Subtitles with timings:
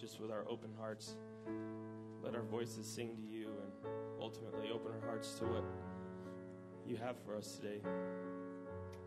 [0.00, 1.16] just with our open hearts.
[2.22, 5.64] Let our voices sing to you and ultimately open our hearts to what
[6.86, 7.80] you have for us today.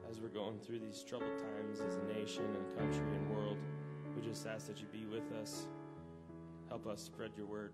[0.07, 3.57] As we're going through these troubled times as a nation and country and world,
[4.15, 5.65] we just ask that you be with us.
[6.69, 7.73] Help us spread your word.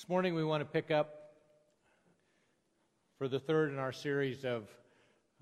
[0.00, 1.14] This morning we want to pick up
[3.18, 4.66] for the third in our series of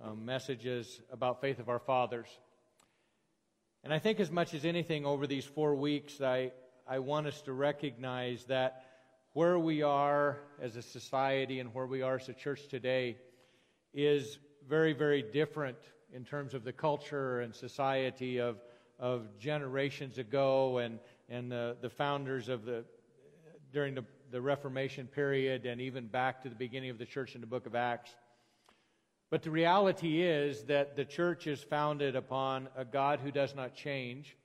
[0.02, 2.26] um, messages about faith of our fathers.
[3.84, 6.50] And I think, as much as anything, over these four weeks, I,
[6.88, 8.84] I want us to recognize that
[9.32, 13.16] where we are as a society and where we are as a church today
[13.94, 15.78] is very, very different
[16.12, 18.56] in terms of the culture and society of,
[18.98, 22.84] of generations ago and, and the, the founders of the
[23.72, 27.40] during the, the Reformation period and even back to the beginning of the church in
[27.40, 28.10] the book of Acts.
[29.30, 33.74] But the reality is that the church is founded upon a God who does not
[33.74, 34.36] change.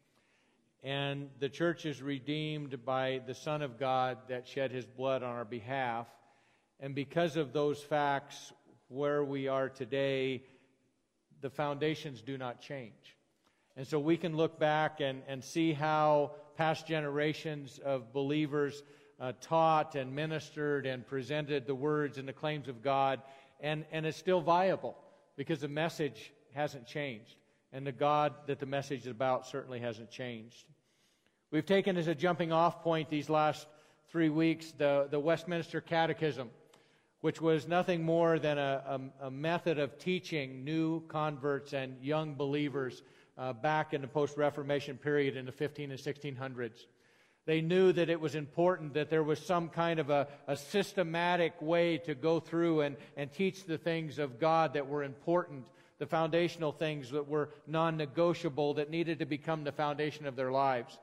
[0.83, 5.29] And the church is redeemed by the Son of God that shed his blood on
[5.29, 6.07] our behalf.
[6.81, 8.51] And because of those facts,
[8.93, 10.43] where we are today,
[11.41, 13.17] the foundations do not change.
[13.75, 18.83] And so we can look back and, and see how past generations of believers
[19.19, 23.21] uh, taught and ministered and presented the words and the claims of God,
[23.59, 24.95] and, and it's still viable
[25.35, 27.35] because the message hasn't changed.
[27.71, 30.65] And the God that the message is about certainly hasn't changed.
[31.49, 33.67] We've taken as a jumping off point these last
[34.09, 36.49] three weeks the, the Westminster Catechism,
[37.21, 42.35] which was nothing more than a, a, a method of teaching new converts and young
[42.35, 43.01] believers
[43.37, 46.85] uh, back in the post Reformation period in the 15 and 1600s.
[47.45, 51.61] They knew that it was important that there was some kind of a, a, systematic
[51.61, 55.65] way to go through and, and teach the things of God that were important,
[55.99, 60.51] the foundational things that were non negotiable, that needed to become the foundation of their
[60.51, 60.97] lives.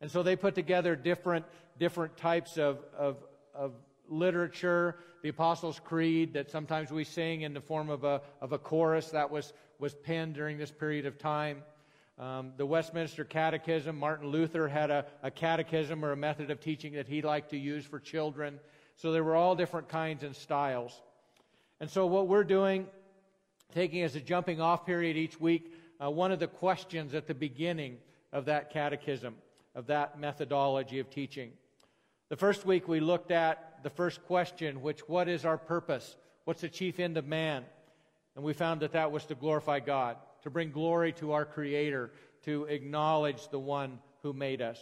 [0.00, 1.44] And so they put together different,
[1.78, 3.16] different types of, of,
[3.54, 3.72] of
[4.08, 8.58] literature, the Apostles' Creed that sometimes we sing in the form of a, of a
[8.58, 11.62] chorus that was, was penned during this period of time.
[12.18, 16.94] Um, the Westminster Catechism, Martin Luther had a, a catechism or a method of teaching
[16.94, 18.58] that he liked to use for children.
[18.96, 21.00] So there were all different kinds and styles.
[21.78, 22.88] And so what we're doing,
[23.72, 27.34] taking as a jumping off period each week, uh, one of the questions at the
[27.34, 27.98] beginning
[28.32, 29.36] of that catechism,
[29.76, 31.52] of that methodology of teaching.
[32.30, 36.16] The first week we looked at the first question, which, what is our purpose?
[36.46, 37.64] What's the chief end of man?
[38.34, 42.12] And we found that that was to glorify God to bring glory to our Creator,
[42.44, 44.78] to acknowledge the one who made us.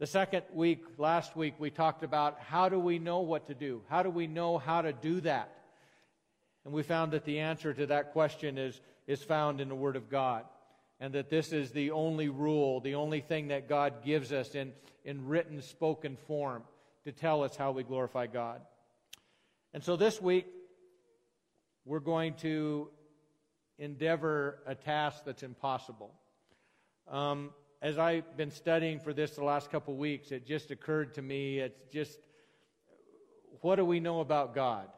[0.00, 3.82] The second week, last week, we talked about how do we know what to do?
[3.88, 5.50] How do we know how to do that?
[6.64, 9.96] And we found that the answer to that question is, is found in the Word
[9.96, 10.44] of God.
[11.00, 14.72] And that this is the only rule, the only thing that God gives us in,
[15.04, 16.62] in written, spoken form
[17.04, 18.60] to tell us how we glorify God.
[19.74, 20.46] And so this week,
[21.84, 22.88] we're going to
[23.78, 26.12] endeavor a task that's impossible.
[27.08, 27.50] Um,
[27.82, 31.58] as I've been studying for this the last couple weeks, it just occurred to me
[31.58, 32.18] it's just
[33.60, 34.88] what do we know about God?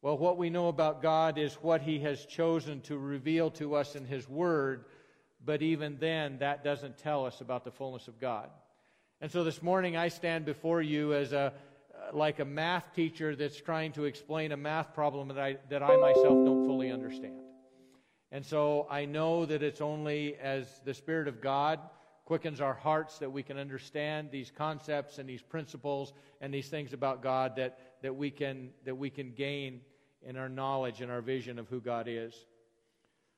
[0.00, 3.96] Well, what we know about God is what He has chosen to reveal to us
[3.96, 4.84] in His Word,
[5.44, 8.50] but even then, that doesn't tell us about the fullness of God.
[9.20, 11.52] And so this morning, I stand before you as a
[12.12, 15.96] like a math teacher that's trying to explain a math problem that I, that I
[15.96, 17.43] myself don't fully understand.
[18.34, 21.78] And so I know that it's only as the Spirit of God
[22.24, 26.92] quickens our hearts that we can understand these concepts and these principles and these things
[26.92, 29.82] about God that, that, we, can, that we can gain
[30.26, 32.34] in our knowledge and our vision of who God is.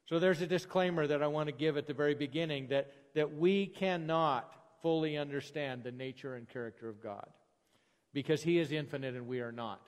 [0.07, 3.37] So there's a disclaimer that I want to give at the very beginning that, that
[3.37, 4.51] we cannot
[4.81, 7.29] fully understand the nature and character of God
[8.15, 9.83] because He is infinite and we are not.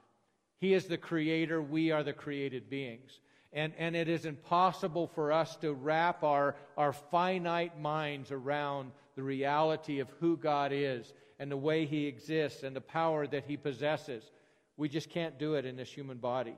[0.58, 3.20] He is the creator, we are the created beings.
[3.52, 9.22] And, and it is impossible for us to wrap our, our finite minds around the
[9.22, 13.56] reality of who God is and the way He exists and the power that He
[13.56, 14.30] possesses.
[14.76, 16.56] We just can't do it in this human body.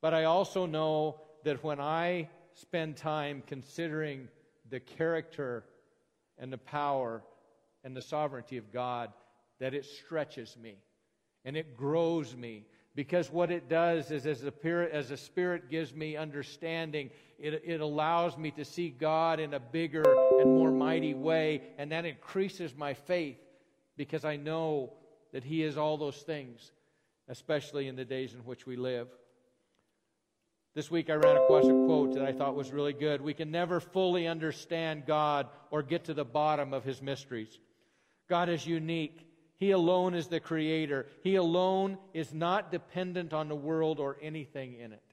[0.00, 4.28] But I also know that when I spend time considering
[4.68, 5.64] the character
[6.38, 7.22] and the power
[7.82, 9.10] and the sovereignty of God,
[9.58, 10.76] that it stretches me
[11.44, 15.70] and it grows me because what it does is, as the, Spirit, as the Spirit
[15.70, 20.70] gives me understanding, it, it allows me to see God in a bigger and more
[20.70, 23.38] mighty way, and that increases my faith
[23.96, 24.92] because I know
[25.32, 26.72] that He is all those things,
[27.28, 29.08] especially in the days in which we live.
[30.74, 33.20] This week I ran across a quote that I thought was really good.
[33.20, 37.58] We can never fully understand God or get to the bottom of His mysteries.
[38.28, 39.26] God is unique.
[39.62, 41.06] He alone is the creator.
[41.22, 45.04] He alone is not dependent on the world or anything in it.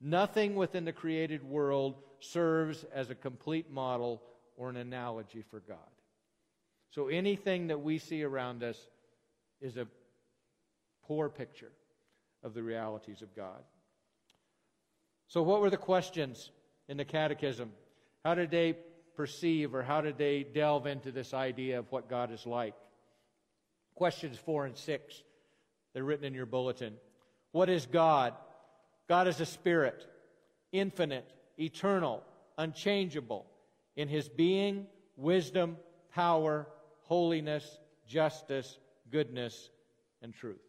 [0.00, 4.22] Nothing within the created world serves as a complete model
[4.56, 5.90] or an analogy for God.
[6.92, 8.78] So anything that we see around us
[9.60, 9.88] is a
[11.08, 11.72] poor picture
[12.44, 13.64] of the realities of God.
[15.26, 16.52] So, what were the questions
[16.88, 17.72] in the catechism?
[18.24, 18.76] How did they
[19.16, 22.74] perceive or how did they delve into this idea of what God is like?
[23.94, 25.22] Questions four and six.
[25.92, 26.94] They're written in your bulletin.
[27.52, 28.34] What is God?
[29.08, 30.06] God is a spirit,
[30.72, 32.22] infinite, eternal,
[32.56, 33.46] unchangeable
[33.96, 34.86] in his being,
[35.16, 35.76] wisdom,
[36.14, 36.66] power,
[37.02, 38.78] holiness, justice,
[39.10, 39.70] goodness,
[40.22, 40.60] and truth.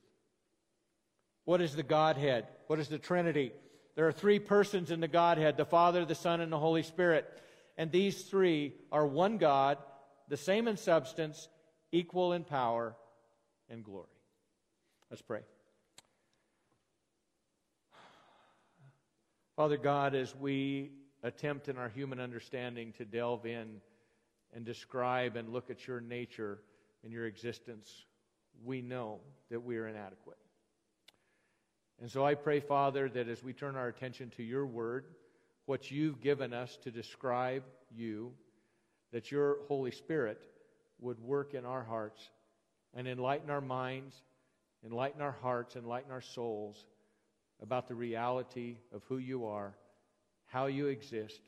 [1.46, 2.48] What is the Godhead?
[2.68, 3.52] What is the Trinity?
[3.96, 7.26] There are three persons in the Godhead the Father, the Son, and the Holy Spirit.
[7.78, 9.78] And these three are one God,
[10.28, 11.48] the same in substance,
[11.92, 12.96] equal in power,
[13.74, 14.06] and glory.
[15.10, 15.42] Let's pray.
[19.56, 20.92] Father God, as we
[21.24, 23.82] attempt in our human understanding to delve in
[24.54, 26.60] and describe and look at your nature
[27.04, 28.06] and your existence,
[28.64, 30.38] we know that we are inadequate.
[32.00, 35.06] And so I pray, Father, that as we turn our attention to your word,
[35.66, 38.34] what you've given us to describe you,
[39.12, 40.42] that your Holy Spirit
[41.00, 42.30] would work in our hearts
[42.94, 44.16] and enlighten our minds,
[44.86, 46.86] enlighten our hearts, enlighten our souls
[47.62, 49.74] about the reality of who you are,
[50.46, 51.42] how you exist,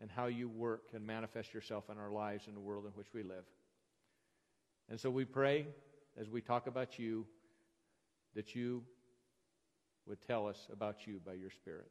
[0.00, 3.06] and how you work and manifest yourself in our lives in the world in which
[3.14, 3.44] we live.
[4.88, 5.66] And so we pray
[6.20, 7.26] as we talk about you
[8.34, 8.82] that you
[10.06, 11.90] would tell us about you by your Spirit.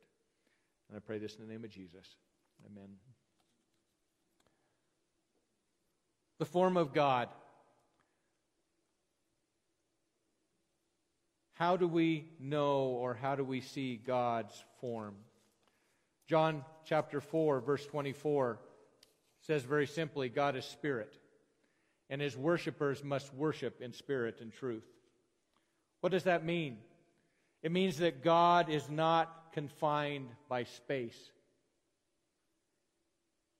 [0.89, 2.05] And I pray this in the name of Jesus.
[2.65, 2.89] Amen.
[6.39, 7.29] The form of God.
[11.63, 15.15] How do we know or how do we see God's form?
[16.27, 18.59] John chapter 4, verse 24
[19.39, 21.17] says very simply God is spirit,
[22.09, 24.83] and his worshippers must worship in spirit and truth.
[26.01, 26.79] What does that mean?
[27.61, 31.31] It means that God is not confined by space.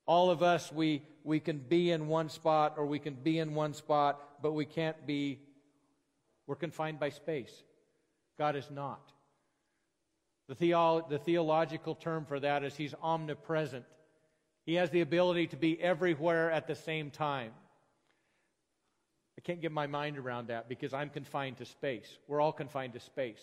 [0.06, 3.56] All of us, we, we can be in one spot or we can be in
[3.56, 5.40] one spot, but we can't be,
[6.48, 7.64] we're confined by space.
[8.38, 9.12] God is not.
[10.48, 13.86] The, the theological term for that is He's omnipresent.
[14.66, 17.52] He has the ability to be everywhere at the same time.
[19.38, 22.18] I can't get my mind around that because I'm confined to space.
[22.28, 23.42] We're all confined to space.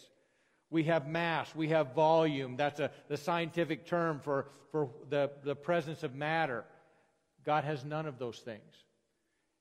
[0.70, 2.56] We have mass, we have volume.
[2.56, 6.64] That's a, the scientific term for, for the, the presence of matter.
[7.44, 8.84] God has none of those things.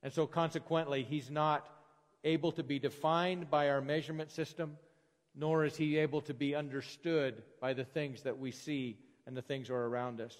[0.03, 1.67] And so, consequently, He's not
[2.23, 4.77] able to be defined by our measurement system
[5.39, 9.41] nor is he able to be understood by the things that we see and the
[9.41, 10.35] things that are around us.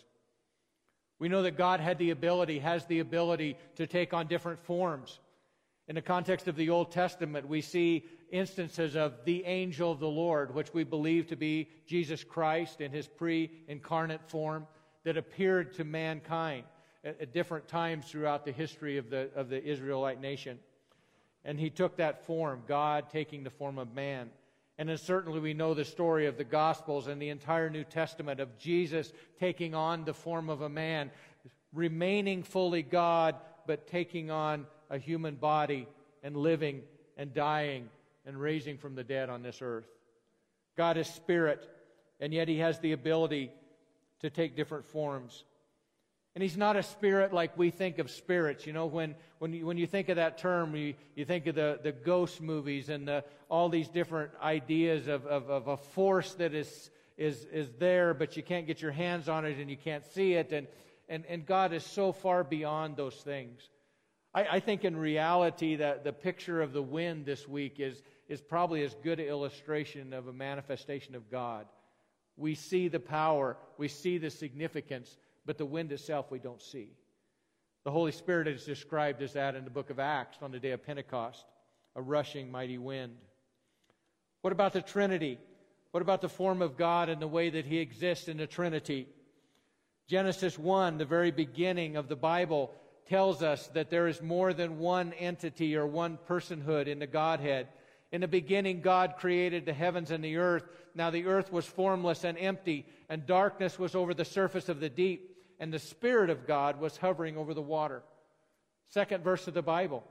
[1.19, 5.19] We know that God had the ability, has the ability to take on different forms.
[5.87, 10.07] In the context of the Old Testament, we see instances of the angel of the
[10.07, 14.67] Lord, which we believe to be Jesus Christ in his pre incarnate form,
[15.05, 16.65] that appeared to mankind
[17.05, 20.59] at, at, different times throughout the history of the, of the Israelite nation.
[21.45, 24.29] And he took that form, God taking the form of man.
[24.79, 28.39] And then certainly we know the story of the Gospels and the entire New Testament
[28.39, 31.11] of Jesus taking on the form of a man,
[31.73, 33.35] remaining fully God,
[33.67, 35.85] but taking on a human body
[36.23, 36.81] and living
[37.17, 37.89] and dying
[38.25, 39.89] and raising from the dead on this earth.
[40.77, 41.69] God is spirit,
[42.21, 43.51] and yet he has the ability
[44.21, 45.43] to take different forms.
[46.35, 48.65] And he's not a spirit like we think of spirits.
[48.65, 51.55] You know, when, when, you, when you think of that term, you, you think of
[51.55, 56.35] the, the ghost movies and the, all these different ideas of, of, of a force
[56.35, 59.77] that is, is, is there, but you can't get your hands on it and you
[59.77, 60.51] can't see it.
[60.51, 60.67] And,
[61.09, 63.67] and, and God is so far beyond those things.
[64.33, 68.39] I, I think in reality that the picture of the wind this week is, is
[68.39, 71.65] probably as good an illustration of a manifestation of God.
[72.37, 75.17] We see the power, we see the significance,
[75.49, 76.91] but the wind itself we don't see.
[77.83, 80.73] The Holy Spirit is described as that in the book of Acts on the day
[80.73, 81.43] of Pentecost
[81.95, 83.15] a rushing mighty wind.
[84.41, 85.39] What about the Trinity?
[85.89, 89.07] What about the form of God and the way that He exists in the Trinity?
[90.07, 92.71] Genesis 1, the very beginning of the Bible,
[93.07, 97.69] tells us that there is more than one entity or one personhood in the Godhead.
[98.11, 100.69] In the beginning, God created the heavens and the earth.
[100.93, 104.89] Now the earth was formless and empty, and darkness was over the surface of the
[104.89, 108.01] deep, and the Spirit of God was hovering over the water.
[108.89, 110.03] Second verse of the Bible.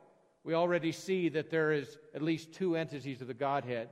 [0.45, 3.89] We already see that there is at least two entities of the Godhead.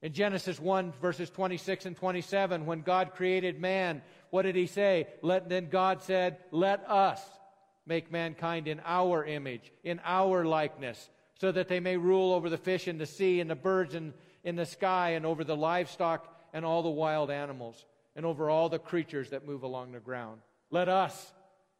[0.00, 5.08] In Genesis 1, verses 26 and 27, when God created man, what did he say?
[5.22, 7.20] Let, then God said, Let us
[7.84, 11.10] make mankind in our image, in our likeness,
[11.40, 14.14] so that they may rule over the fish in the sea and the birds in,
[14.44, 17.84] in the sky and over the livestock and all the wild animals
[18.14, 20.40] and over all the creatures that move along the ground.
[20.70, 21.32] Let us.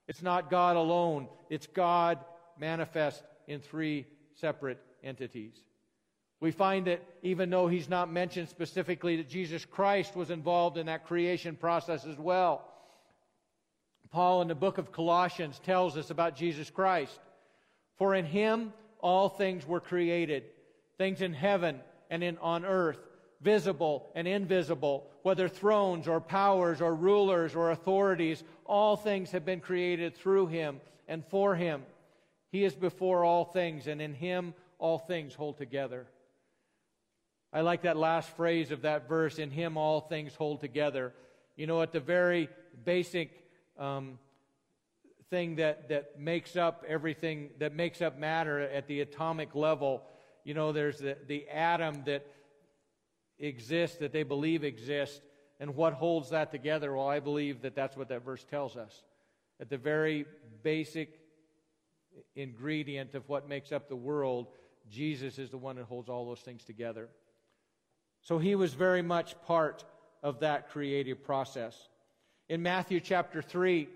[0.07, 2.19] It's not God alone, it's God
[2.59, 5.55] manifest in three separate entities.
[6.41, 10.87] We find that even though he's not mentioned specifically, that Jesus Christ was involved in
[10.87, 12.65] that creation process as well.
[14.11, 17.19] Paul in the book of Colossians tells us about Jesus Christ.
[17.97, 20.45] For in him all things were created,
[20.97, 22.99] things in heaven and in on earth,
[23.43, 29.61] visible and invisible, whether thrones or powers or rulers or authorities, all things have been
[29.61, 31.83] created through him and for him.
[32.51, 36.07] He is before all things, and in him all things hold together.
[37.53, 41.13] I like that last phrase of that verse in him all things hold together.
[41.57, 42.49] You know, at the very
[42.87, 43.31] basic
[43.79, 44.19] um,
[45.29, 50.05] thing that, that makes up everything, that makes up matter at the atomic level,
[50.43, 52.27] you know, there's the, the atom that
[53.39, 55.21] exists, that they believe exists,
[55.61, 56.95] and what holds that together?
[56.95, 59.03] Well, I believe that that's what that verse tells us.
[59.61, 60.25] At the very
[60.63, 61.19] basic
[62.37, 64.49] ingredient of what makes up the world,
[64.89, 67.09] Jesus is the one that holds all those things together.
[68.23, 69.85] So he was very much part
[70.23, 71.89] of that creative process.
[72.49, 73.89] In Matthew chapter 3,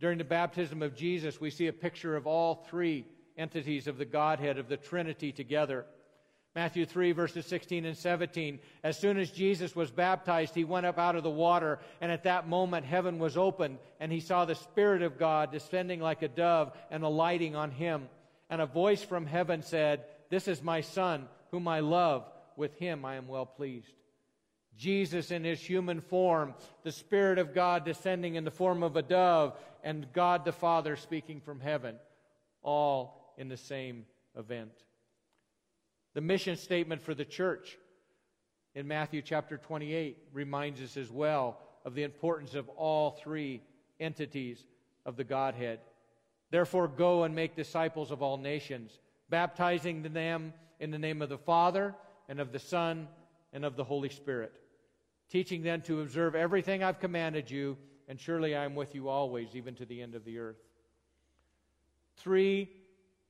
[0.00, 3.04] during the baptism of Jesus, we see a picture of all three
[3.36, 5.86] entities of the Godhead, of the Trinity together.
[6.54, 8.58] Matthew 3, verses 16 and 17.
[8.82, 12.24] As soon as Jesus was baptized, he went up out of the water, and at
[12.24, 16.28] that moment heaven was opened, and he saw the Spirit of God descending like a
[16.28, 18.08] dove and alighting on him.
[18.50, 22.24] And a voice from heaven said, This is my Son, whom I love.
[22.56, 23.92] With him I am well pleased.
[24.76, 29.02] Jesus in his human form, the Spirit of God descending in the form of a
[29.02, 31.96] dove, and God the Father speaking from heaven,
[32.62, 34.72] all in the same event.
[36.14, 37.78] The mission statement for the church
[38.74, 43.62] in Matthew chapter 28 reminds us as well of the importance of all three
[44.00, 44.64] entities
[45.04, 45.80] of the Godhead.
[46.50, 48.98] Therefore, go and make disciples of all nations,
[49.28, 51.94] baptizing them in the name of the Father
[52.28, 53.08] and of the Son
[53.52, 54.52] and of the Holy Spirit,
[55.30, 57.76] teaching them to observe everything I've commanded you,
[58.08, 60.62] and surely I am with you always, even to the end of the earth.
[62.16, 62.70] Three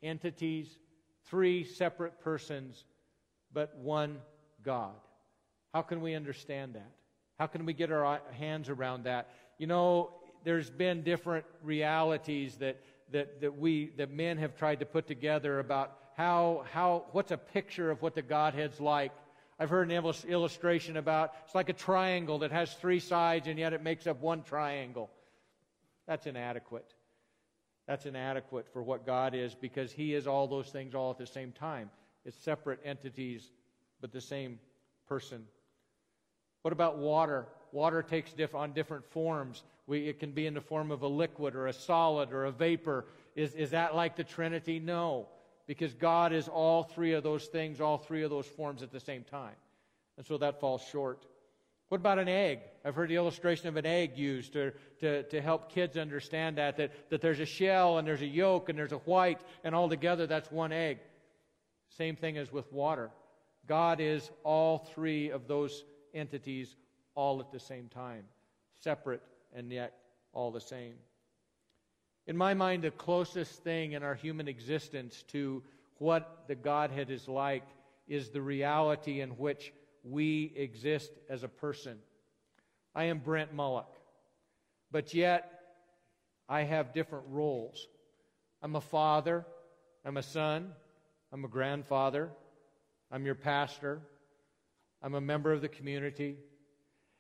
[0.03, 0.79] entities
[1.29, 2.85] three separate persons,
[3.53, 4.19] but one
[4.65, 4.95] God.
[5.73, 6.91] How can we understand that?
[7.39, 9.29] How can we get our hands around that?
[9.59, 10.11] You know,
[10.45, 12.81] there's been different realities that,
[13.13, 17.37] that, that we that men have tried to put together about how how what's a
[17.37, 19.13] picture of what the Godhead's like.
[19.61, 23.73] I've heard an illustration about it's like a triangle that has three sides and yet
[23.73, 25.11] it makes up one triangle.
[26.07, 26.93] That's inadequate.
[27.89, 31.27] That's inadequate for what God is because He is all those things all at the
[31.27, 31.91] same time.
[32.27, 33.51] It's separate entities,
[34.03, 34.59] but the same
[35.09, 35.45] person.
[36.61, 37.47] What about water?
[37.73, 39.63] Water takes diff- on different forms.
[39.87, 42.53] We, it can be in the form of a liquid or a solid or a
[42.53, 43.07] vapor.
[43.35, 44.79] Is, is that like the Trinity?
[44.79, 45.29] No,
[45.67, 49.01] because God is all three of those things, all three of those forms at the
[49.01, 49.57] same time.
[50.19, 51.25] And so that falls short.
[51.89, 52.61] What about an egg?
[52.85, 56.77] I've heard the illustration of an egg used to, to, to help kids understand that,
[56.77, 59.89] that, that there's a shell and there's a yolk and there's a white, and all
[59.89, 60.99] together that's one egg.
[61.89, 63.11] Same thing as with water.
[63.67, 66.77] God is all three of those entities
[67.15, 68.25] all at the same time,
[68.81, 69.23] separate
[69.55, 69.95] and yet
[70.33, 70.95] all the same.
[72.27, 75.63] In my mind, the closest thing in our human existence to
[75.97, 77.65] what the Godhead is like
[78.07, 79.73] is the reality in which
[80.05, 81.99] we exist as a person.
[82.95, 83.95] I am Brent Mullock,
[84.91, 85.51] but yet
[86.49, 87.87] I have different roles.
[88.63, 89.45] I'm a father,
[90.05, 90.73] I'm a son,
[91.33, 92.31] I'm a grandfather,
[93.11, 94.01] I'm your pastor,
[95.03, 96.37] I'm a member of the community.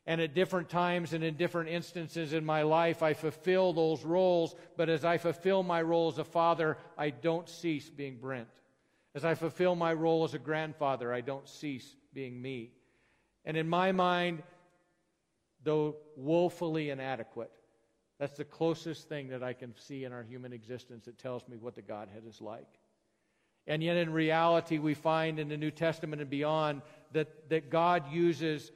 [0.06, 4.54] And at different times and in different instances in my life, I fulfill those roles.
[4.78, 8.48] But as I fulfill my role as a father, I don't cease being Brent.
[9.14, 12.72] As I fulfill my role as a grandfather, I don't cease being me.
[13.44, 14.42] And in my mind,
[15.62, 17.52] though woefully inadequate,
[18.18, 21.56] that's the closest thing that I can see in our human existence that tells me
[21.58, 22.66] what the Godhead is like.
[23.68, 26.82] And yet, in reality, we find in the New Testament and beyond
[27.12, 28.72] that, that God uses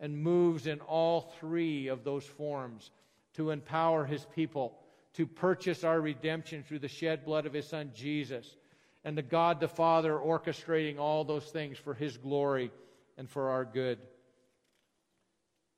[0.00, 2.92] and moves in all three of those forms
[3.34, 4.78] to empower his people,
[5.12, 8.56] to purchase our redemption through the shed blood of his son Jesus,
[9.04, 12.70] and the God the Father orchestrating all those things for his glory
[13.18, 13.98] and for our good.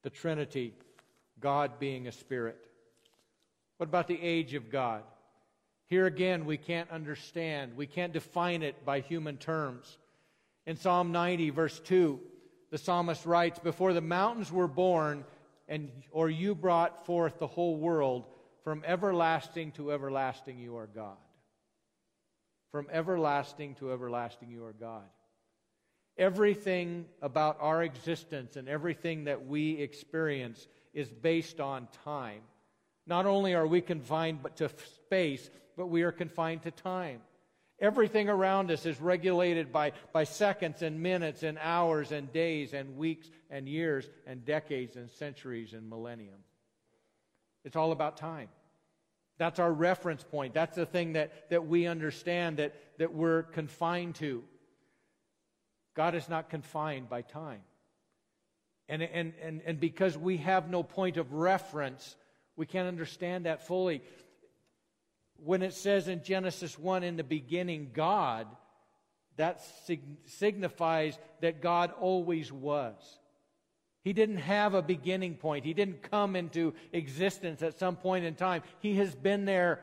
[0.02, 0.74] The Trinity,
[1.40, 2.56] God being a spirit.
[3.76, 5.02] What about the age of God?
[5.86, 7.76] Here again, we can't understand.
[7.76, 9.98] We can't define it by human terms.
[10.66, 12.20] In Psalm 90, verse 2,
[12.70, 15.24] the psalmist writes, Before the mountains were born,
[15.66, 18.24] and or you brought forth the whole world,
[18.64, 21.16] from everlasting to everlasting you are God.
[22.70, 25.04] From everlasting to everlasting you are God.
[26.18, 32.40] Everything about our existence and everything that we experience is based on time.
[33.06, 37.20] Not only are we confined to space, but we are confined to time.
[37.80, 42.96] Everything around us is regulated by, by seconds and minutes and hours and days and
[42.96, 46.40] weeks and years and decades and centuries and millennium.
[47.64, 48.48] It's all about time.
[49.38, 50.52] That's our reference point.
[50.52, 54.42] That's the thing that, that we understand that, that we're confined to.
[55.98, 57.58] God is not confined by time.
[58.88, 62.14] And, and, and, and because we have no point of reference,
[62.54, 64.00] we can't understand that fully
[65.44, 68.46] when it says in Genesis 1 in the beginning, God,
[69.38, 72.94] that sig- signifies that God always was.
[74.04, 75.64] He didn't have a beginning point.
[75.64, 78.62] He didn't come into existence at some point in time.
[78.78, 79.80] He has been there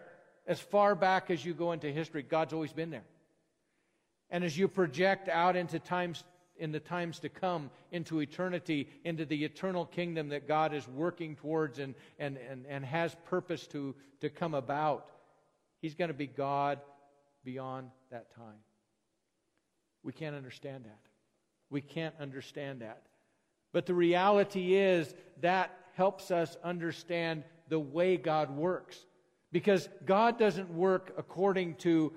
[0.48, 2.24] as far back as you go into history.
[2.24, 3.04] God's always been there.
[4.30, 6.24] And as you project out into times
[6.58, 11.36] in the times to come, into eternity, into the eternal kingdom that God is working
[11.36, 15.08] towards and, and, and, and has purpose to, to come about,
[15.82, 16.80] He's going to be God
[17.44, 18.60] beyond that time.
[20.04, 21.00] We can't understand that.
[21.70, 23.04] We can't understand that.
[23.74, 28.98] But the reality is that helps us understand the way God works.
[29.52, 32.14] Because God doesn't work according to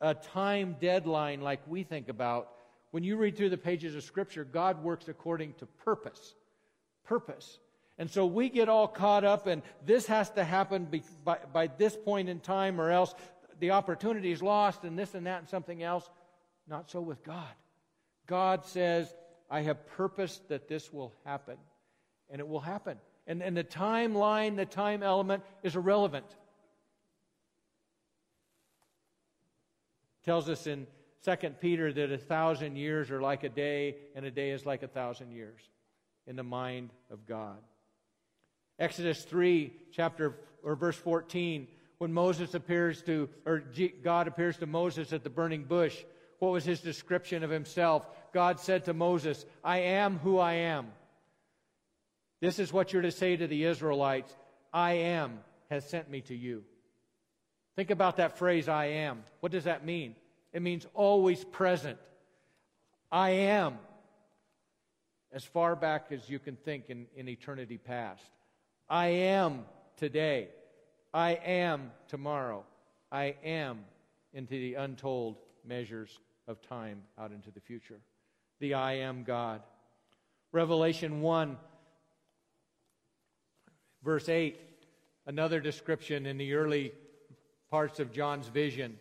[0.00, 2.50] a time deadline like we think about.
[2.90, 6.34] When you read through the pages of Scripture, God works according to purpose.
[7.04, 7.58] Purpose.
[7.98, 10.88] And so we get all caught up and this has to happen
[11.24, 13.14] by, by, this point in time or else
[13.58, 16.08] the opportunity is lost and this and that and something else.
[16.68, 17.48] Not so with God.
[18.26, 19.12] God says,
[19.50, 21.56] I have purposed that this will happen.
[22.30, 22.98] And it will happen.
[23.26, 26.26] And, and the timeline, the time element is irrelevant.
[30.28, 30.86] Tells us in
[31.24, 34.82] 2 Peter that a thousand years are like a day, and a day is like
[34.82, 35.58] a thousand years
[36.26, 37.56] in the mind of God.
[38.78, 43.64] Exodus 3, chapter or verse 14, when Moses appears to, or
[44.04, 45.96] God appears to Moses at the burning bush,
[46.40, 48.06] what was his description of himself?
[48.34, 50.88] God said to Moses, I am who I am.
[52.42, 54.36] This is what you're to say to the Israelites
[54.74, 55.38] I am
[55.70, 56.64] has sent me to you.
[57.78, 59.22] Think about that phrase, I am.
[59.38, 60.16] What does that mean?
[60.52, 61.96] It means always present.
[63.12, 63.78] I am.
[65.30, 68.32] As far back as you can think in, in eternity past.
[68.90, 69.64] I am
[69.96, 70.48] today.
[71.14, 72.64] I am tomorrow.
[73.12, 73.84] I am
[74.32, 78.00] into the untold measures of time out into the future.
[78.58, 79.62] The I am God.
[80.50, 81.56] Revelation 1,
[84.02, 84.58] verse 8,
[85.26, 86.90] another description in the early
[87.70, 88.98] parts of John's vision.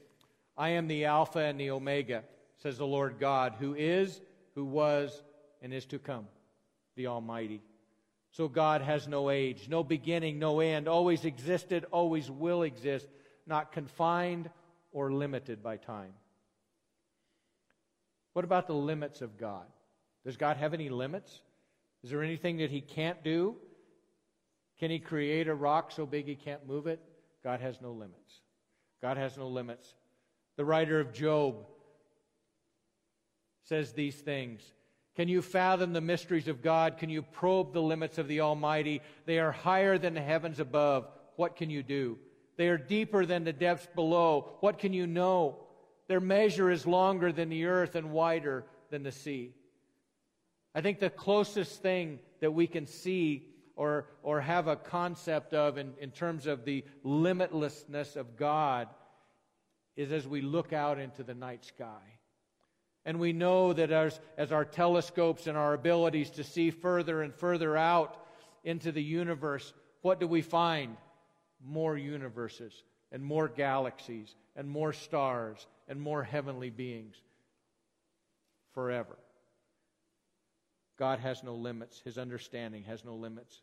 [0.58, 2.23] I am the Alpha and the Omega,
[2.58, 4.19] says the Lord God, who is,
[4.56, 5.23] who was,
[5.62, 6.27] and is to come,
[6.95, 7.62] the Almighty.
[8.32, 13.08] So God has no age, no beginning, no end, always existed, always will exist,
[13.45, 14.49] not confined
[14.91, 16.13] or limited by time.
[18.34, 19.65] What about the limits of God?
[20.25, 21.41] Does God have any limits?
[22.03, 23.56] Is there anything that He can't do?
[24.80, 26.99] Can He create a rock so big He can't move it?
[27.43, 28.41] God has no limits.
[29.02, 29.94] God has no limits.
[30.56, 31.56] The writer of Job
[33.64, 34.62] says these things
[35.16, 36.98] Can you fathom the mysteries of God?
[36.98, 39.02] Can you probe the limits of the Almighty?
[39.26, 41.08] They are higher than the heavens above.
[41.36, 42.18] What can you do?
[42.58, 44.58] They are deeper than the depths below.
[44.62, 45.60] What can you know?
[46.08, 49.54] Their measure is longer than the earth and wider than the sea.
[50.74, 55.78] I think the closest thing that we can see or, or have a concept of
[55.78, 58.90] in, in terms of the limitlessness of God
[59.96, 62.02] is as we look out into the night sky.
[63.06, 67.34] And we know that as, as our telescopes and our abilities to see further and
[67.34, 68.18] further out
[68.63, 70.98] into the universe, what do we find?
[71.63, 77.16] More universes and more galaxies and more stars and more heavenly beings
[78.74, 79.18] forever.
[80.98, 83.62] God has no limits, His understanding has no limits.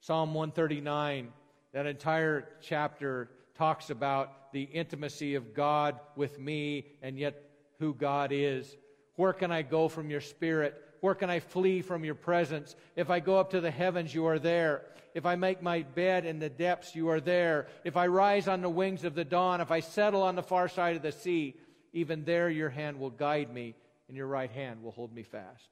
[0.00, 1.32] Psalm 139,
[1.72, 7.42] that entire chapter talks about the intimacy of God with me and yet
[7.78, 8.76] who God is.
[9.16, 10.80] Where can I go from your spirit?
[11.00, 12.76] Where can I flee from your presence?
[12.96, 14.82] If I go up to the heavens, you are there.
[15.14, 17.68] If I make my bed in the depths, you are there.
[17.84, 20.68] If I rise on the wings of the dawn, if I settle on the far
[20.68, 21.56] side of the sea,
[21.92, 23.74] even there your hand will guide me,
[24.08, 25.68] and your right hand will hold me fast.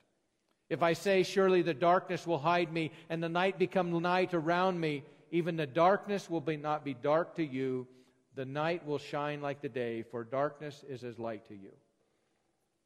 [0.71, 4.81] If I say, Surely the darkness will hide me, and the night become night around
[4.81, 7.87] me, even the darkness will be not be dark to you.
[8.35, 11.71] The night will shine like the day, for darkness is as light to you.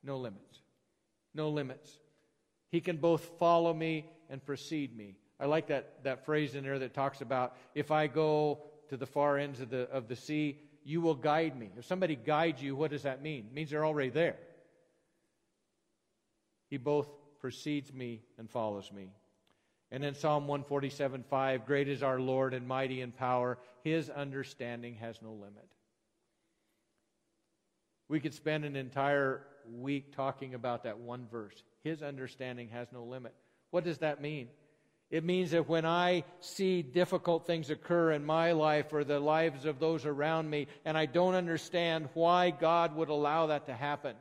[0.03, 0.61] No limits.
[1.35, 1.99] No limits.
[2.71, 5.17] He can both follow me and precede me.
[5.41, 9.07] I like that, that phrase in there that talks about if I go to the
[9.07, 11.71] far ends of the, of the sea, you will guide me.
[11.77, 13.47] If somebody guides you, what does that mean?
[13.47, 14.37] It means they're already there.
[16.71, 17.09] He both
[17.41, 19.13] precedes me and follows me.
[19.91, 23.59] And in Psalm 147 5, great is our Lord and mighty in power.
[23.83, 25.67] His understanding has no limit.
[28.09, 31.63] We could spend an entire week talking about that one verse.
[31.85, 33.35] His understanding has no limit.
[33.71, 34.49] What does that mean?
[35.11, 39.65] It means that when I see difficult things occur in my life or the lives
[39.65, 44.17] of those around me, and I don't understand why God would allow that to happen,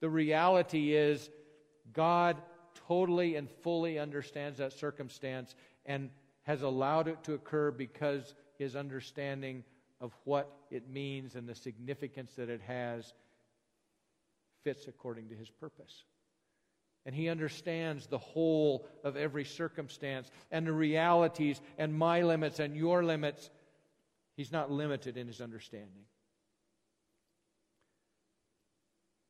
[0.00, 1.30] the reality is
[1.92, 2.36] God
[2.88, 6.10] totally and fully understands that circumstance and
[6.42, 9.64] has allowed it to occur because his understanding
[10.00, 13.12] of what it means and the significance that it has
[14.62, 16.04] fits according to his purpose.
[17.04, 22.76] And he understands the whole of every circumstance and the realities and my limits and
[22.76, 23.48] your limits.
[24.36, 26.04] He's not limited in his understanding.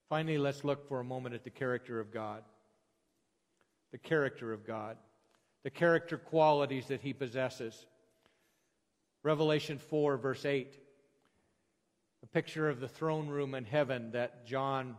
[0.09, 2.43] Finally, let's look for a moment at the character of God.
[3.93, 4.97] The character of God,
[5.63, 7.87] the character qualities that he possesses.
[9.23, 10.79] Revelation 4, verse 8,
[12.23, 14.97] a picture of the throne room in heaven that John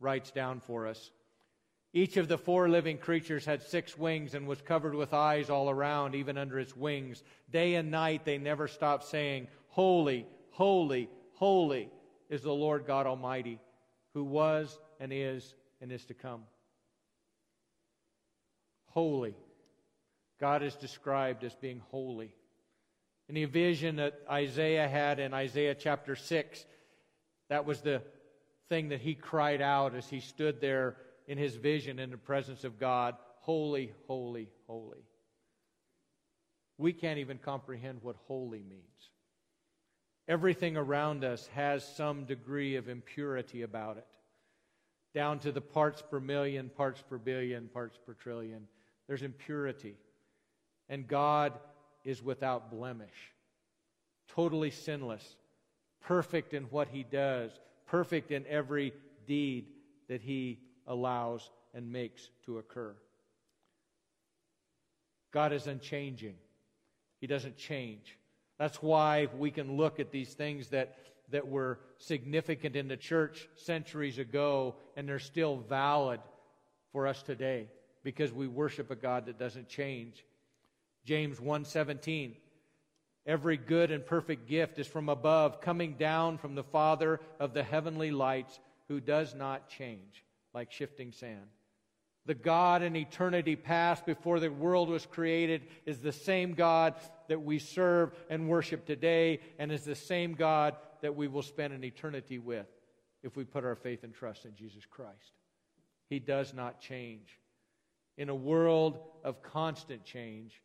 [0.00, 1.10] writes down for us.
[1.92, 5.68] Each of the four living creatures had six wings and was covered with eyes all
[5.68, 7.22] around, even under its wings.
[7.50, 11.90] Day and night they never stopped saying, Holy, holy, holy
[12.30, 13.60] is the Lord God Almighty,
[14.14, 16.42] who was and is and is to come.
[18.90, 19.34] Holy.
[20.40, 22.34] God is described as being holy.
[23.28, 26.64] In the vision that Isaiah had in Isaiah chapter 6,
[27.48, 28.02] that was the
[28.68, 30.96] thing that he cried out as he stood there
[31.26, 35.04] in his vision in the presence of God Holy, holy, holy.
[36.78, 39.10] We can't even comprehend what holy means.
[40.28, 44.06] Everything around us has some degree of impurity about it,
[45.14, 48.68] down to the parts per million, parts per billion, parts per trillion.
[49.08, 49.96] There's impurity.
[50.88, 51.52] And God
[52.04, 53.32] is without blemish,
[54.28, 55.36] totally sinless,
[56.00, 57.50] perfect in what he does,
[57.86, 58.92] perfect in every
[59.26, 59.66] deed
[60.08, 62.94] that he allows and makes to occur.
[65.32, 66.34] God is unchanging.
[67.20, 68.18] He doesn't change.
[68.62, 70.96] That's why we can look at these things that,
[71.30, 76.20] that were significant in the church centuries ago and they're still valid
[76.92, 77.66] for us today
[78.04, 80.24] because we worship a God that doesn't change.
[81.04, 82.36] James 1:17
[83.26, 87.64] Every good and perfect gift is from above, coming down from the Father of the
[87.64, 91.48] heavenly lights, who does not change like shifting sand.
[92.26, 96.94] The God in eternity past, before the world was created, is the same God
[97.28, 101.72] that we serve and worship today, and is the same God that we will spend
[101.72, 102.66] an eternity with
[103.22, 105.32] if we put our faith and trust in Jesus Christ.
[106.08, 107.38] He does not change.
[108.16, 110.62] In a world of constant change,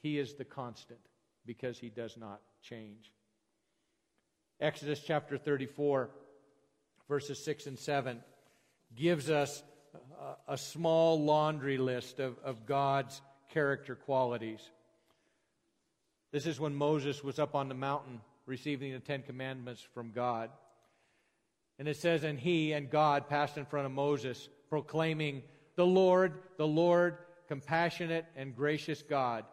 [0.00, 1.00] He is the constant
[1.48, 3.10] because he does not change.
[4.60, 6.10] Exodus chapter 34,
[7.08, 8.20] verses 6 and 7,
[8.94, 9.62] gives us
[10.46, 13.20] a, small laundry list of, of God's
[13.50, 14.60] character qualities.
[16.32, 20.50] This is when Moses was up on the mountain receiving the Ten Commandments from God.
[21.78, 25.42] And it says, And he and God passed in front of Moses, proclaiming,
[25.76, 29.44] The Lord, the Lord, compassionate and gracious God,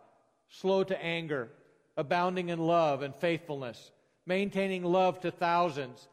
[0.50, 1.50] slow to anger,
[1.98, 3.91] abounding in love and faithfulness,
[4.26, 6.08] maintaining love to thousands,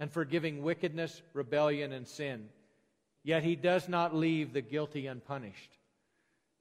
[0.00, 2.48] and forgiving wickedness, rebellion, and sin.
[3.24, 5.70] Yet he does not leave the guilty unpunished.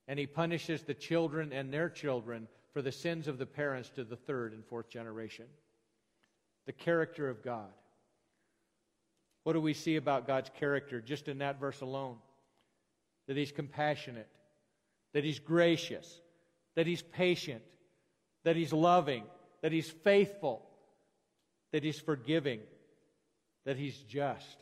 [0.07, 4.03] And he punishes the children and their children for the sins of the parents to
[4.03, 5.45] the third and fourth generation.
[6.65, 7.69] The character of God.
[9.43, 12.17] What do we see about God's character just in that verse alone?
[13.27, 14.27] That he's compassionate,
[15.13, 16.21] that he's gracious,
[16.75, 17.63] that he's patient,
[18.43, 19.23] that he's loving,
[19.61, 20.61] that he's faithful,
[21.71, 22.59] that he's forgiving,
[23.65, 24.57] that he's just.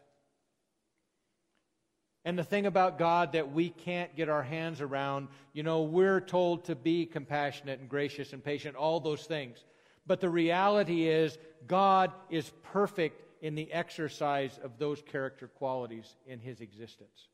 [2.25, 6.19] And the thing about God that we can't get our hands around, you know, we're
[6.19, 9.63] told to be compassionate and gracious and patient, all those things.
[10.07, 16.39] But the reality is, God is perfect in the exercise of those character qualities in
[16.39, 17.29] his existence.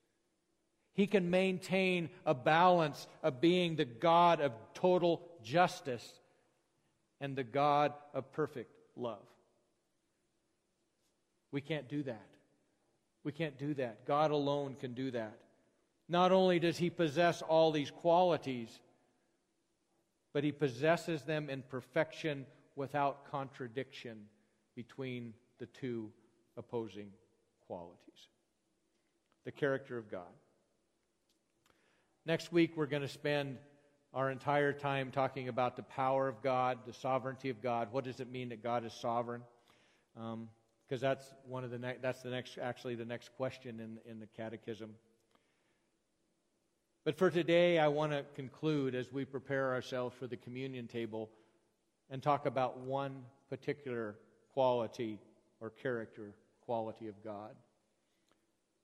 [0.94, 6.06] He can maintain a balance of being the God of total justice
[7.22, 9.24] and the God of perfect love.
[11.54, 12.31] We can't do that.
[13.24, 14.06] We can't do that.
[14.06, 15.38] God alone can do that.
[16.10, 18.80] Not only does he possess all these qualities,
[20.34, 24.26] but he possesses them in perfection without contradiction
[24.76, 26.12] between the two
[26.58, 27.12] opposing
[27.68, 27.98] qualities.
[29.46, 30.22] The character of God.
[32.26, 33.58] Next week, we're going to spend
[34.14, 37.90] our entire time talking about the power of God, the sovereignty of God.
[37.92, 39.42] What does it mean that God is sovereign?
[40.20, 40.50] Um,
[40.92, 44.20] because that's one of the ne- that's the next actually the next question in in
[44.20, 44.90] the catechism.
[47.06, 51.30] But for today, I want to conclude as we prepare ourselves for the communion table
[52.10, 54.18] and talk about one particular
[54.54, 55.18] quality
[55.62, 56.34] or character
[56.66, 57.56] quality of God.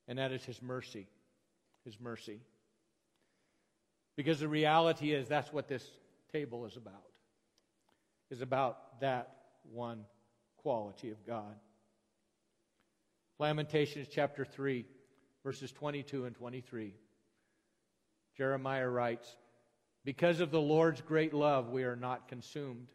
[0.08, 1.08] And that is His mercy.
[1.84, 2.40] His mercy.
[4.16, 5.86] Because the reality is that's what this
[6.32, 7.04] table is about.
[8.30, 9.36] Is about that
[9.74, 10.06] one
[10.56, 11.58] quality of God.
[13.40, 14.86] Lamentations chapter 3,
[15.44, 16.94] verses 22 and 23.
[18.36, 19.36] Jeremiah writes,
[20.04, 22.88] Because of the Lord's great love, we are not consumed.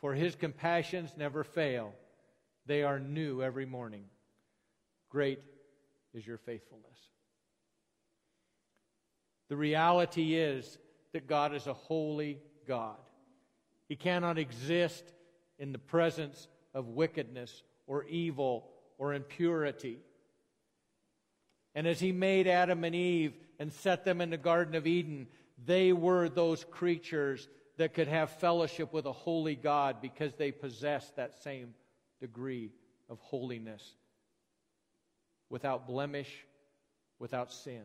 [0.00, 1.92] For his compassions never fail,
[2.66, 4.04] they are new every morning.
[5.10, 5.40] Great
[6.14, 6.98] is your faithfulness.
[9.48, 10.78] The reality is
[11.12, 12.96] that God is a holy God.
[13.88, 15.04] He cannot exist
[15.58, 19.98] in the presence of wickedness or evil or impurity.
[21.74, 25.26] And as he made Adam and Eve and set them in the Garden of Eden,
[25.64, 31.16] they were those creatures that could have fellowship with a holy God because they possessed
[31.16, 31.74] that same
[32.20, 32.70] degree
[33.08, 33.82] of holiness
[35.50, 36.30] without blemish,
[37.18, 37.82] without sin.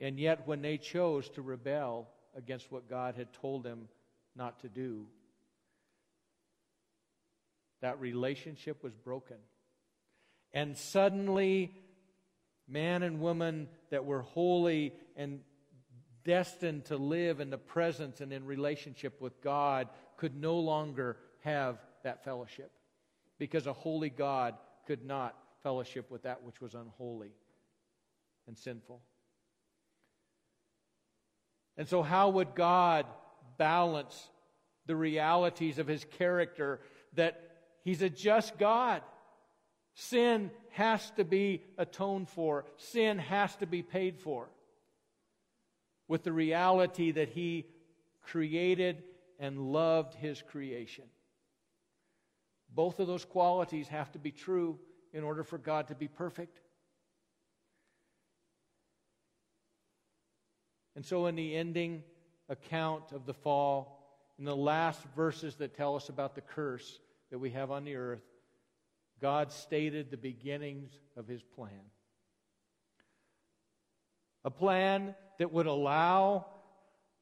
[0.00, 3.88] And yet, when they chose to rebel against what God had told them
[4.34, 5.06] not to do,
[7.80, 9.36] that relationship was broken.
[10.52, 11.72] And suddenly,
[12.68, 15.40] man and woman that were holy and
[16.24, 21.78] destined to live in the presence and in relationship with God could no longer have
[22.04, 22.70] that fellowship
[23.38, 24.54] because a holy God
[24.86, 27.32] could not fellowship with that which was unholy
[28.46, 29.00] and sinful.
[31.76, 33.06] And so, how would God
[33.56, 34.28] balance
[34.86, 36.80] the realities of his character
[37.14, 37.49] that
[37.82, 39.02] He's a just God.
[39.94, 44.48] Sin has to be atoned for, sin has to be paid for.
[46.08, 47.66] With the reality that He
[48.22, 49.02] created
[49.38, 51.04] and loved His creation.
[52.72, 54.78] Both of those qualities have to be true
[55.12, 56.60] in order for God to be perfect.
[60.94, 62.02] And so, in the ending
[62.48, 64.00] account of the fall,
[64.38, 66.98] in the last verses that tell us about the curse,
[67.30, 68.22] that we have on the earth,
[69.20, 71.70] God stated the beginnings of his plan.
[74.44, 76.46] A plan that would allow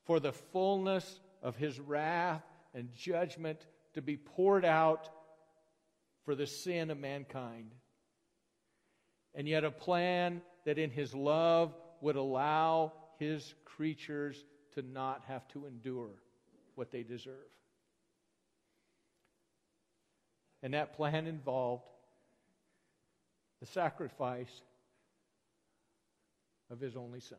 [0.05, 2.43] for the fullness of his wrath
[2.75, 5.09] and judgment to be poured out
[6.25, 7.73] for the sin of mankind.
[9.35, 14.45] And yet, a plan that in his love would allow his creatures
[14.75, 16.23] to not have to endure
[16.75, 17.35] what they deserve.
[20.63, 21.85] And that plan involved
[23.61, 24.63] the sacrifice
[26.71, 27.39] of his only son.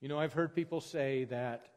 [0.00, 1.68] You know, I've heard people say that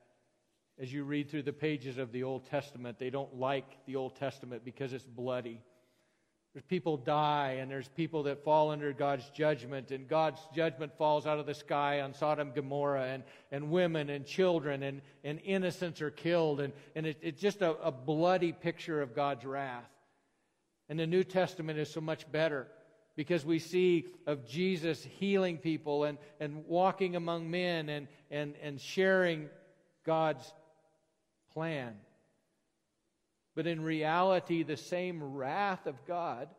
[0.79, 4.15] as you read through the pages of the Old Testament, they don't like the Old
[4.15, 5.61] Testament because it's bloody.
[6.55, 11.27] There's people die, and there's people that fall under God's judgment, and God's judgment falls
[11.27, 15.41] out of the sky on Sodom and Gomorrah, and, and women and children and, and
[15.43, 19.83] innocents are killed, and, and it, it's just a, a bloody picture of God's wrath.
[20.87, 22.67] And the New Testament is so much better
[23.17, 28.79] because we see of Jesus healing people and, and walking among men and, and, and
[28.79, 29.49] sharing
[30.05, 30.53] God's
[31.51, 31.95] plan.
[33.55, 36.49] But in reality, the same wrath of God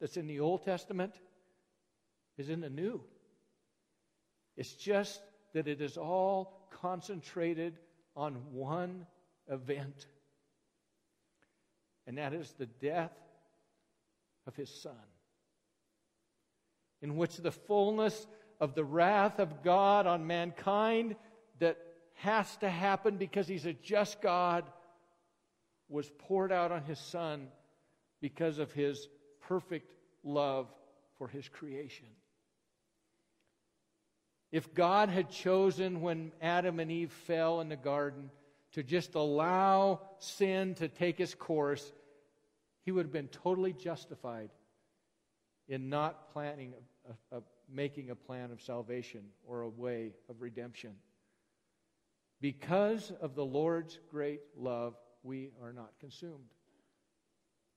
[0.00, 1.14] that's in the Old Testament
[2.36, 3.00] is in the New.
[4.56, 5.20] It's just
[5.52, 7.78] that it is all concentrated
[8.16, 9.06] on one
[9.48, 10.06] event,
[12.06, 13.12] and that is the death
[14.46, 14.92] of his Son,
[17.00, 18.26] in which the fullness
[18.60, 21.16] of the wrath of God on mankind
[21.58, 21.76] that
[22.14, 24.64] has to happen because he's a just God
[25.88, 27.48] was poured out on his son
[28.20, 29.08] because of his
[29.42, 30.68] perfect love
[31.18, 32.06] for his creation.
[34.50, 38.30] If God had chosen when Adam and Eve fell in the garden
[38.72, 41.92] to just allow sin to take its course,
[42.84, 44.50] he would have been totally justified
[45.68, 46.74] in not planning,
[47.32, 47.42] a, a,
[47.72, 50.92] making a plan of salvation or a way of redemption.
[52.40, 54.94] Because of the Lord's great love,
[55.24, 56.52] we are not consumed.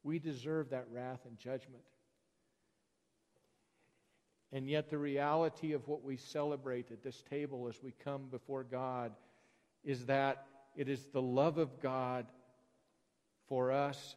[0.04, 1.84] We deserve that wrath and judgment.
[4.52, 8.64] And yet, the reality of what we celebrate at this table as we come before
[8.64, 9.12] God
[9.84, 12.28] is that it is the love of God
[13.50, 14.16] for us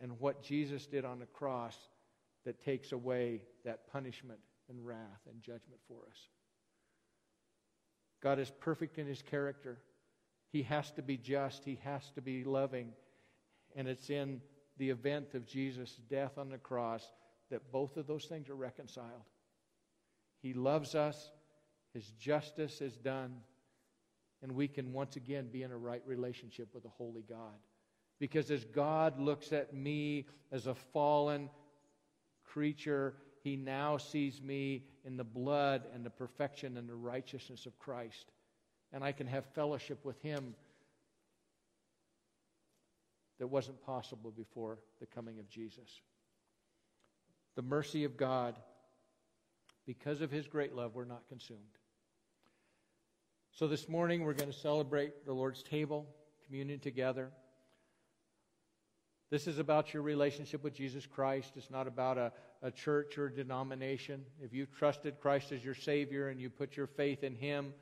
[0.00, 1.76] and what Jesus did on the cross
[2.44, 6.18] that takes away that punishment and wrath and judgment for us.
[8.22, 9.78] God is perfect in his character.
[10.50, 12.92] He has to be just, he has to be loving.
[13.76, 14.40] And it's in
[14.78, 17.04] the event of Jesus' death on the cross
[17.50, 19.24] that both of those things are reconciled.
[20.40, 21.30] He loves us,
[21.92, 23.36] his justice is done,
[24.42, 27.58] and we can once again be in a right relationship with a holy God.
[28.18, 31.50] Because as God looks at me as a fallen
[32.44, 37.78] creature, he now sees me in the blood and the perfection and the righteousness of
[37.78, 38.32] Christ
[38.92, 40.54] and I can have fellowship with Him
[43.38, 46.00] that wasn't possible before the coming of Jesus.
[47.54, 48.58] The mercy of God,
[49.86, 51.60] because of His great love, we're not consumed.
[53.52, 56.06] So this morning we're going to celebrate the Lord's table,
[56.46, 57.30] communion together.
[59.30, 61.52] This is about your relationship with Jesus Christ.
[61.56, 64.24] It's not about a, a church or a denomination.
[64.40, 67.74] If you trusted Christ as your Savior and you put your faith in Him,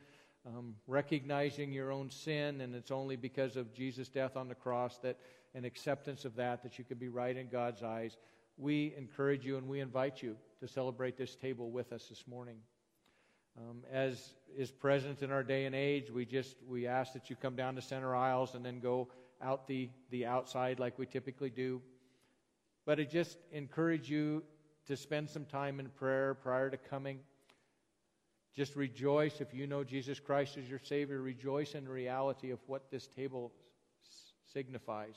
[0.46, 4.98] um, recognizing your own sin, and it's only because of Jesus' death on the cross
[4.98, 5.18] that
[5.54, 8.16] an acceptance of that that you can be right in God's eyes.
[8.58, 12.56] We encourage you and we invite you to celebrate this table with us this morning.
[13.58, 17.36] Um, as is present in our day and age, we just we ask that you
[17.36, 19.08] come down the center aisles and then go
[19.42, 21.80] out the the outside like we typically do.
[22.84, 24.42] But I just encourage you
[24.86, 27.20] to spend some time in prayer prior to coming.
[28.56, 31.20] Just rejoice if you know Jesus Christ as your Savior.
[31.20, 33.52] Rejoice in the reality of what this table
[34.52, 35.14] signifies.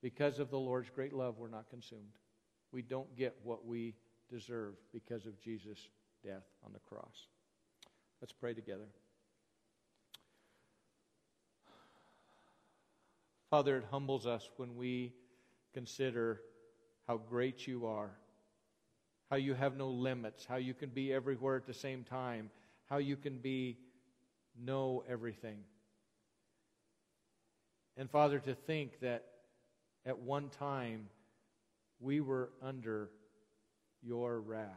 [0.00, 2.12] Because of the Lord's great love, we're not consumed.
[2.70, 3.94] We don't get what we
[4.30, 5.88] deserve because of Jesus'
[6.22, 7.26] death on the cross.
[8.20, 8.86] Let's pray together.
[13.50, 15.14] Father, it humbles us when we
[15.72, 16.40] consider
[17.08, 18.10] how great you are
[19.34, 22.48] how you have no limits, how you can be everywhere at the same time,
[22.88, 23.76] how you can be
[24.56, 25.58] know everything.
[27.96, 29.24] And Father, to think that
[30.06, 31.08] at one time
[31.98, 33.10] we were under
[34.04, 34.68] your wrath.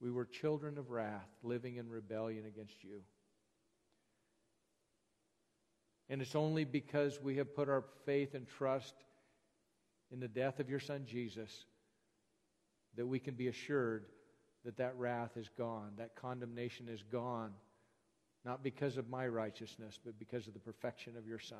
[0.00, 3.00] We were children of wrath, living in rebellion against you.
[6.08, 8.94] And it's only because we have put our faith and trust
[10.12, 11.64] in the death of your Son Jesus
[12.96, 14.06] that we can be assured
[14.64, 17.52] that that wrath is gone, that condemnation is gone,
[18.44, 21.58] not because of my righteousness, but because of the perfection of your Son.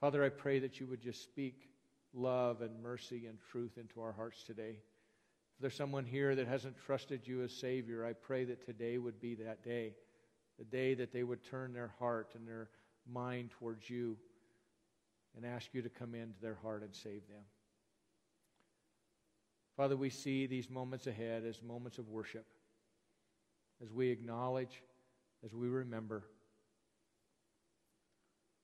[0.00, 1.68] Father, I pray that you would just speak
[2.12, 4.78] love and mercy and truth into our hearts today.
[5.56, 9.20] If there's someone here that hasn't trusted you as Savior, I pray that today would
[9.20, 9.94] be that day,
[10.58, 12.68] the day that they would turn their heart and their
[13.10, 14.16] mind towards you
[15.34, 17.42] and ask you to come into their heart and save them.
[19.76, 22.46] Father, we see these moments ahead as moments of worship,
[23.82, 24.82] as we acknowledge,
[25.44, 26.24] as we remember,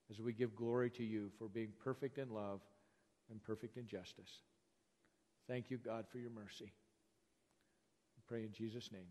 [0.09, 2.61] as we give glory to you for being perfect in love
[3.29, 4.41] and perfect in justice.
[5.47, 6.71] Thank you, God, for your mercy.
[8.15, 9.07] We pray in Jesus' name.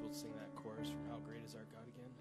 [0.00, 2.12] We'll sing that chorus from How Great is Our God again.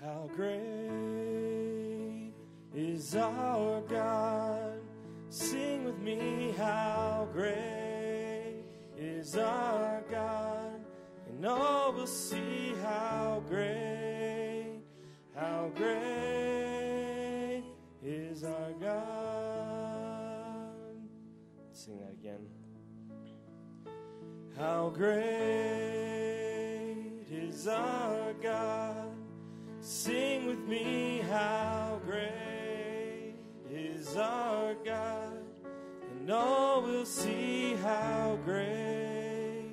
[0.00, 2.32] How great
[2.74, 4.80] is our God?
[5.28, 8.62] Sing with me, how great
[8.96, 10.80] is our God?
[11.28, 14.80] And all will see how great,
[15.34, 17.64] how great
[18.02, 18.96] is our God.
[21.72, 22.46] Sing that again.
[24.56, 25.77] How great
[30.08, 33.34] Sing with me, how great
[33.70, 35.36] is our God?
[36.10, 39.68] And all will see how great,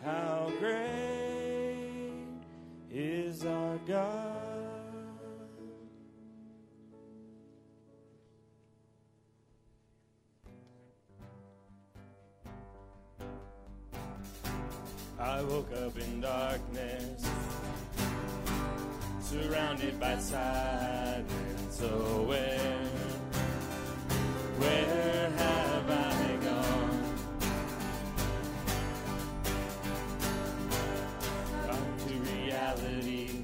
[0.00, 2.28] how great
[2.92, 4.36] is our God.
[15.18, 17.28] I woke up in darkness,
[19.26, 21.32] surrounded by silence.
[21.70, 21.88] So
[22.28, 22.78] where,
[24.58, 27.02] where have I gone?
[31.66, 33.42] Gone to reality,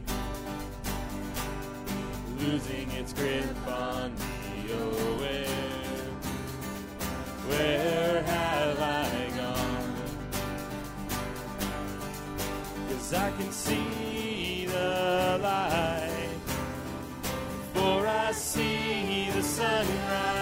[2.39, 4.21] losing its grip on me.
[4.71, 6.07] Oh, where,
[7.49, 9.95] where have I gone?
[12.89, 14.02] Cause I can see
[19.43, 20.42] sunrise.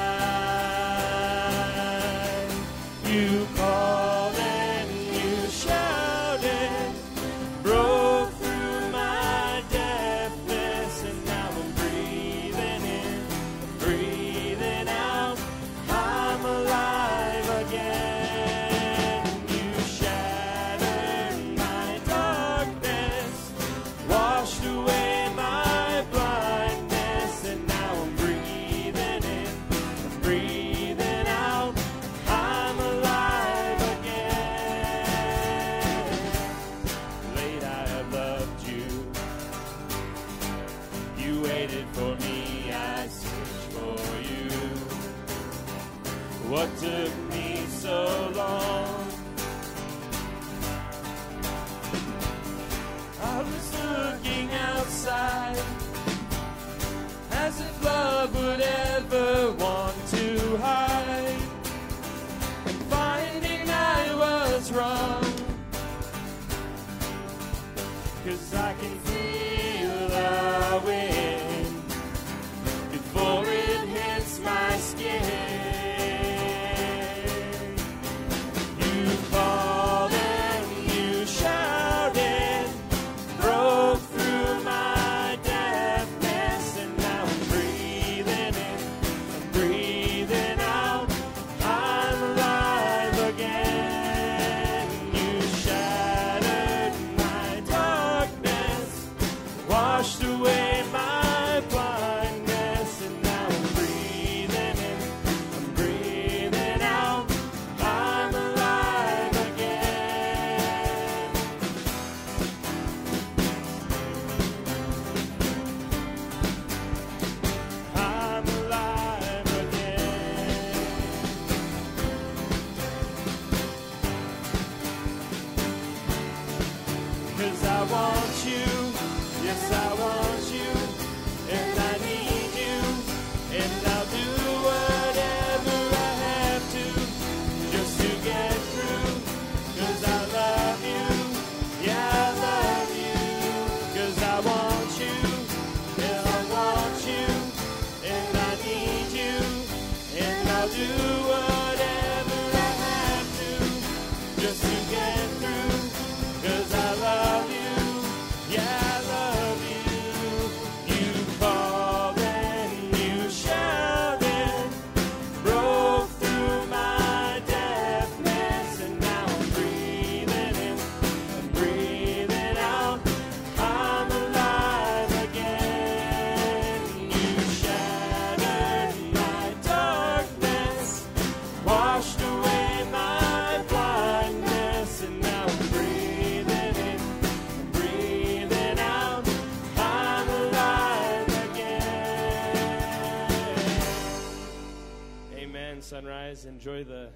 [196.61, 197.09] enjoy the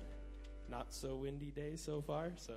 [0.70, 2.32] not so windy day so far.
[2.36, 2.54] So.